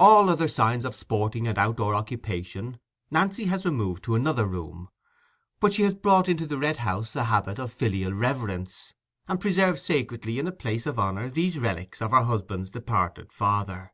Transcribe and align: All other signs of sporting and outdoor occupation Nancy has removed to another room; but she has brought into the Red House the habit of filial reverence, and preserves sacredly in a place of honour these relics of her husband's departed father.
All 0.00 0.28
other 0.28 0.48
signs 0.48 0.84
of 0.84 0.96
sporting 0.96 1.46
and 1.46 1.56
outdoor 1.56 1.94
occupation 1.94 2.80
Nancy 3.08 3.44
has 3.44 3.64
removed 3.64 4.02
to 4.02 4.16
another 4.16 4.44
room; 4.44 4.88
but 5.60 5.72
she 5.72 5.84
has 5.84 5.94
brought 5.94 6.28
into 6.28 6.44
the 6.44 6.58
Red 6.58 6.78
House 6.78 7.12
the 7.12 7.22
habit 7.30 7.60
of 7.60 7.72
filial 7.72 8.12
reverence, 8.12 8.94
and 9.28 9.38
preserves 9.38 9.80
sacredly 9.82 10.40
in 10.40 10.48
a 10.48 10.50
place 10.50 10.86
of 10.86 10.98
honour 10.98 11.30
these 11.30 11.56
relics 11.56 12.02
of 12.02 12.10
her 12.10 12.24
husband's 12.24 12.70
departed 12.72 13.32
father. 13.32 13.92